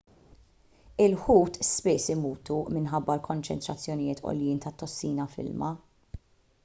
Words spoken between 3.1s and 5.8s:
konċentrazzjonijiet għoljin tat-tossina fl-ilma